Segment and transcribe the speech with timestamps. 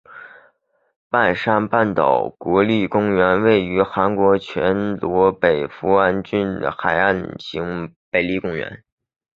[1.11, 8.83] 边山半岛国立公园是位于韩国全罗北道扶安郡的海岸型国立公园。